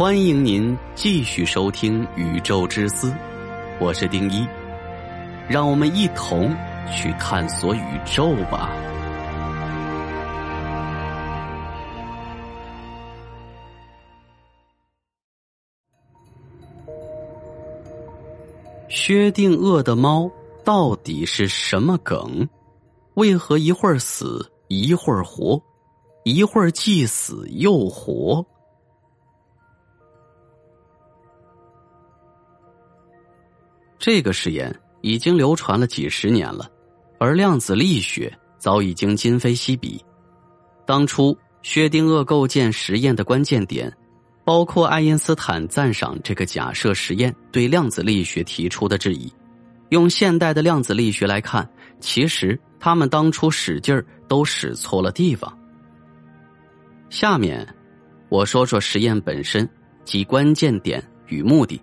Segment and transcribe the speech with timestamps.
[0.00, 3.10] 欢迎您继续收听《宇宙之思》，
[3.78, 4.46] 我是丁一，
[5.46, 6.56] 让我们一同
[6.90, 8.72] 去探索宇宙吧。
[18.88, 20.30] 薛定谔的猫
[20.64, 22.48] 到底是什么梗？
[23.16, 25.60] 为何一会儿死，一会儿活，
[26.24, 28.42] 一会儿既死又活？
[34.00, 36.68] 这个实验已经流传了几十年了，
[37.18, 40.02] 而量子力学早已经今非昔比。
[40.86, 43.94] 当初薛定谔构建实验的关键点，
[44.42, 49.30] 包括爱因斯坦赞赏这个假设实验对量子力学提出的质疑。
[49.90, 51.68] 用现代的量子力学来看，
[52.00, 55.54] 其实他们当初使劲儿都使错了地方。
[57.10, 57.68] 下面
[58.30, 59.68] 我说说实验本身
[60.04, 61.78] 及关键点与目的，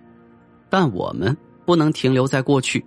[0.67, 1.37] 但我们。
[1.67, 2.81] 不能停留在过去，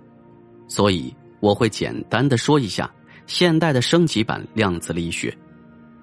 [0.66, 2.90] 所以我会简单的说一下
[3.26, 5.36] 现代的升级版量子力学，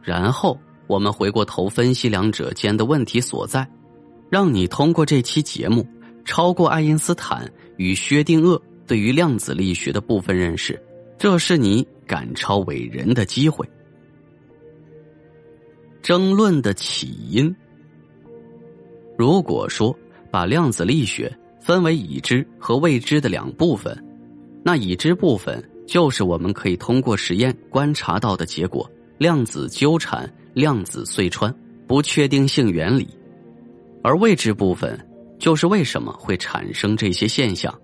[0.04, 3.68] 然后我们回过头分析两者间的问题所在，
[4.30, 5.84] 让你通过这期节目
[6.24, 10.80] 超过爱因斯坦与薛定谔对于量子力学的部分认识，
[11.18, 13.68] 这是你赶超伟人的机会。
[16.04, 17.54] 争论的起因，
[19.18, 19.98] 如果说
[20.30, 21.36] 把量子力学。
[21.68, 23.94] 分为已知和未知的两部分，
[24.64, 31.54] 那已知部分就是我们可以通过实验观察到的结果：量子纠缠、量子隧穿、
[31.86, 33.04] 不确定性原理；
[34.02, 34.98] 而未知部分
[35.38, 37.78] 就是为什么会产生这些现象。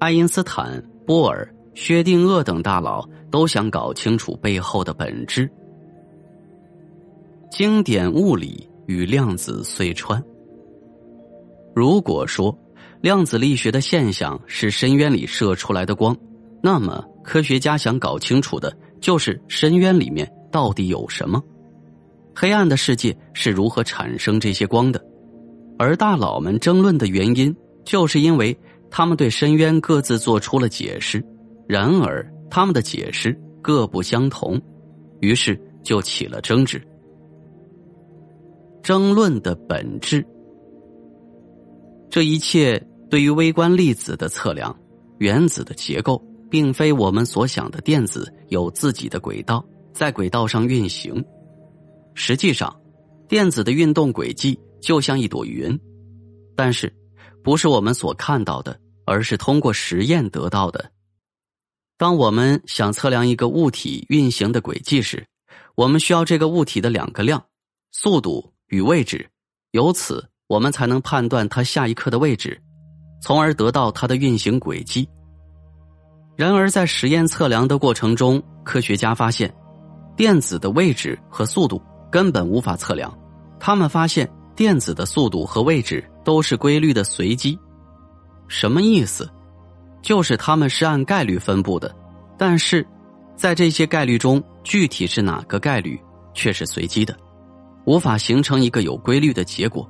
[0.00, 5.48] 爱因斯坦、波尔、薛定谔等大佬都想搞清楚背后的本质。
[7.52, 10.20] 经典物理与量子隧穿，
[11.72, 12.52] 如果说。
[13.04, 16.16] 量子力学的现象是深渊里射出来的光，
[16.62, 21.38] 那么科学家想搞清楚的就是深渊里面到底有什么，
[22.34, 24.98] 黑暗的世界是如何产生这些光的，
[25.78, 28.58] 而大佬们争论的原因，就是因为
[28.90, 31.22] 他们对深渊各自做出了解释，
[31.68, 34.58] 然而他们的解释各不相同，
[35.20, 36.82] 于是就起了争执。
[38.82, 40.24] 争论的本质，
[42.08, 42.82] 这一切。
[43.14, 44.76] 对于微观粒子的测量，
[45.18, 46.20] 原子的结构
[46.50, 51.24] 并非我们所想的电子有自己的轨道，在轨道上运行。
[52.14, 52.76] 实际上，
[53.28, 55.78] 电子的运动轨迹就像一朵云，
[56.56, 56.92] 但是
[57.44, 58.76] 不是我们所看到的，
[59.06, 60.90] 而是通过实验得到的。
[61.96, 65.24] 当我们想测量一个物体运行的轨迹时，
[65.76, 67.46] 我们需要这个物体的两个量：
[67.92, 69.30] 速度与位置，
[69.70, 72.60] 由此我们才能判断它下一刻的位置。
[73.24, 75.08] 从而得到它的运行轨迹。
[76.36, 79.50] 然而，在实验测量的过程中，科学家发现，
[80.14, 81.80] 电子的位置和速度
[82.12, 83.10] 根本无法测量。
[83.58, 87.58] 他们发现，电子的速度和位置都是规律的随机。
[88.46, 89.26] 什么意思？
[90.02, 91.96] 就是它们是按概率分布的，
[92.36, 92.86] 但是，
[93.36, 95.98] 在这些概率中，具体是哪个概率
[96.34, 97.16] 却是随机的，
[97.86, 99.88] 无法形成一个有规律的结果，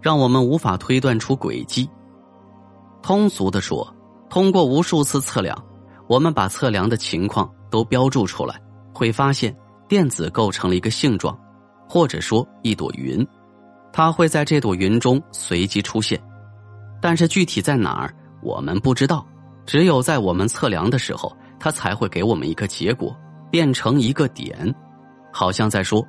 [0.00, 1.90] 让我们无法推断出轨迹。
[3.06, 3.86] 通俗的说，
[4.28, 5.56] 通过无数次测量，
[6.08, 8.60] 我们把测量的情况都标注出来，
[8.92, 9.56] 会发现
[9.86, 11.38] 电子构成了一个性状，
[11.88, 13.24] 或者说一朵云，
[13.92, 16.20] 它会在这朵云中随机出现，
[17.00, 18.12] 但是具体在哪儿
[18.42, 19.24] 我们不知道，
[19.64, 23.16] 只有在我们测量的时候，它才会给我们一个结果，
[23.52, 24.74] 变成一个点，
[25.32, 26.04] 好像在说：“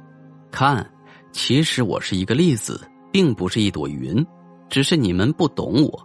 [0.50, 0.84] 看，
[1.32, 2.82] 其实我是一个粒子，
[3.12, 4.26] 并不是一朵云，
[4.68, 6.04] 只是你们不懂我。”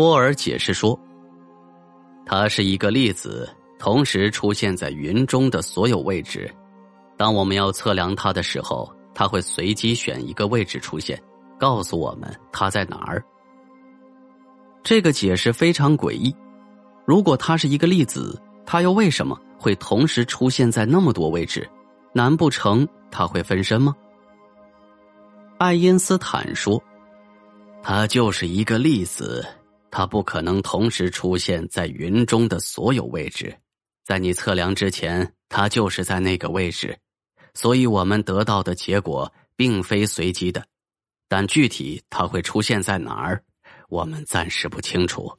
[0.00, 0.98] 波尔解释说
[2.24, 3.46] ：“它是一个粒子，
[3.78, 6.50] 同时出现在云中的所有位置。
[7.18, 11.22] 当我们要测量它的时候，它会随机选一个位置出现，
[11.58, 13.22] 告诉我们它在哪儿。”
[14.82, 16.34] 这个解释非常诡异。
[17.04, 21.68] 如果它是一个粒子，它又为什么会同时出现在那么多位置？
[22.14, 23.94] 难不成它会分身吗？
[25.58, 26.82] 爱因斯坦说
[27.84, 29.46] ：“它就是一个粒子。”
[29.90, 33.54] 它不可能同时出现在云中的所有位置，
[34.04, 36.96] 在你测量之前，它就是在那个位置，
[37.54, 40.64] 所以我们得到的结果并非随机的，
[41.28, 43.42] 但具体它会出现在哪儿，
[43.88, 45.30] 我们暂时不清楚。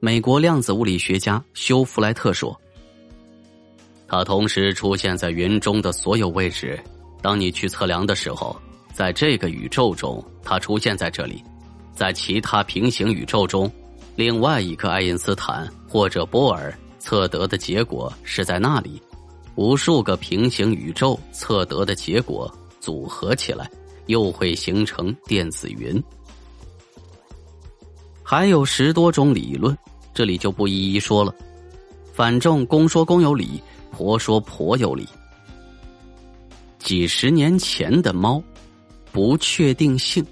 [0.00, 2.58] 美国量子物理学家休·弗莱特说
[4.06, 6.78] ：“它同时出现在云中的所有位置，
[7.20, 8.56] 当你去测量的时候，
[8.94, 11.42] 在这个宇宙中，它出现在这里；
[11.98, 13.68] 在其他平行宇宙中，
[14.14, 19.02] 另外一个爱因斯坦或者波尔测得的结果是在那里。
[19.56, 22.48] 无数个平行宇宙测得的结果
[22.78, 23.68] 组合起来，
[24.06, 26.00] 又会形成电子云。
[28.22, 29.76] 还有十多种理论，
[30.14, 31.34] 这里就不一一说了。
[32.12, 33.60] 反正公说公有理，
[33.90, 35.04] 婆说婆有理。
[36.78, 38.40] 几十年前的猫，
[39.10, 40.24] 不确定性。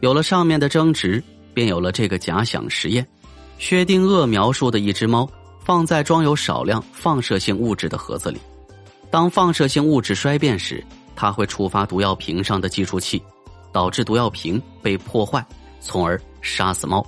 [0.00, 1.22] 有了上面的争执，
[1.54, 3.06] 便有了这个假想实验。
[3.58, 5.28] 薛定谔描述的一只猫，
[5.64, 8.38] 放在装有少量放射性物质的盒子里。
[9.10, 13.22] 当放射性物质衰变时，它会触发毒药瓶上的计数器，
[13.72, 15.44] 导致毒药瓶被破坏，
[15.80, 17.06] 从而杀死猫。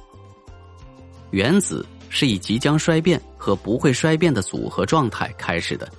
[1.31, 1.87] 原子。
[2.15, 5.91] 是以即将衰变和不会衰变的组合状态开始的，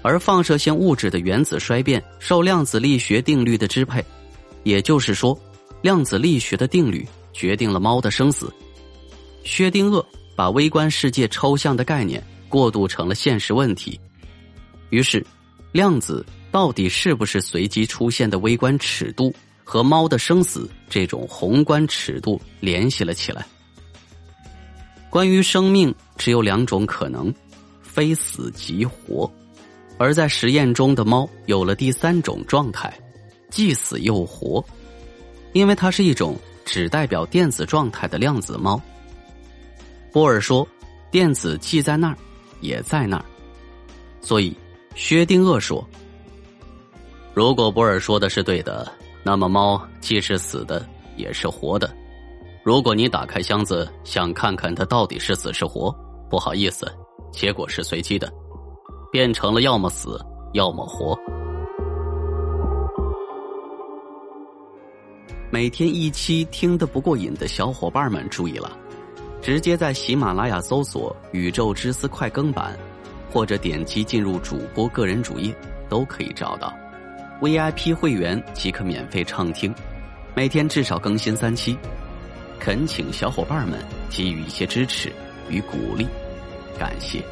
[0.00, 4.04] 而放射性物质的原子衰变受量子力学定律的支配，
[4.62, 5.36] 也就是说，
[5.82, 8.52] 量子力学的定律决定了猫的生死。
[9.44, 10.04] 薛定谔
[10.36, 13.98] 把微观世界抽象的概念过渡成了现实问题，
[14.90, 15.24] 于是，
[15.72, 19.34] 量子到底是不是随机出现的微观尺度，
[19.64, 23.44] 和猫的生死这种宏观尺度联系了起来。
[25.10, 27.34] 关于生命，只有两种可能：
[27.82, 29.30] 非死即活。
[29.98, 32.92] 而在实验中的猫有了第三种状态，
[33.50, 34.64] 既死又活，
[35.52, 38.80] 因为它是一种只代表电子状态的量子猫。
[40.12, 40.66] 波尔说，
[41.10, 42.16] 电子既在那儿，
[42.60, 43.24] 也在那儿。
[44.20, 44.56] 所以，
[44.94, 45.86] 薛定谔说，
[47.34, 48.90] 如果波尔说的是对的，
[49.22, 51.90] 那么猫既是死的，也是活的。
[52.62, 55.90] 如果你打开箱子，想看看它到底是死是活，
[56.30, 56.86] 不好意思，
[57.32, 58.32] 结果是随机的，
[59.10, 60.20] 变成了要么死，
[60.52, 61.18] 要么活。
[65.52, 68.74] 每天一期听得不过瘾的小伙伴们注意了，
[69.42, 72.74] 直接在喜马拉雅搜索“宇宙之思快更版”，
[73.30, 75.54] 或者点击进入主播个人主页，
[75.90, 76.74] 都可以找到
[77.42, 79.74] VIP 会员即可免费畅听，
[80.34, 81.76] 每天至少更新三期。
[82.58, 83.78] 恳请小伙伴们
[84.08, 85.12] 给予一些支持
[85.50, 86.08] 与鼓励，
[86.78, 87.22] 感谢。